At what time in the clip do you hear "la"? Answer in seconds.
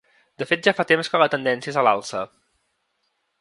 1.23-1.27